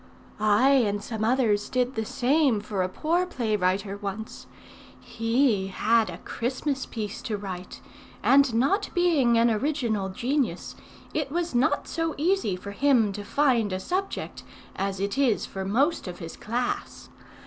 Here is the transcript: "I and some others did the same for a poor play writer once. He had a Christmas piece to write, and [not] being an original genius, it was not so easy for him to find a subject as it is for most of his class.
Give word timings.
"I 0.39 0.69
and 0.71 1.03
some 1.03 1.23
others 1.23 1.69
did 1.69 1.93
the 1.93 2.05
same 2.05 2.59
for 2.59 2.81
a 2.81 2.89
poor 2.89 3.27
play 3.27 3.55
writer 3.55 3.97
once. 3.97 4.47
He 4.99 5.67
had 5.67 6.09
a 6.09 6.17
Christmas 6.17 6.87
piece 6.87 7.21
to 7.21 7.37
write, 7.37 7.81
and 8.23 8.51
[not] 8.55 8.89
being 8.95 9.37
an 9.37 9.51
original 9.51 10.09
genius, 10.09 10.73
it 11.13 11.31
was 11.31 11.53
not 11.53 11.87
so 11.87 12.15
easy 12.17 12.55
for 12.55 12.71
him 12.71 13.11
to 13.13 13.23
find 13.23 13.71
a 13.71 13.79
subject 13.79 14.41
as 14.75 14.99
it 14.99 15.19
is 15.19 15.45
for 15.45 15.63
most 15.63 16.07
of 16.07 16.17
his 16.17 16.35
class. 16.35 17.09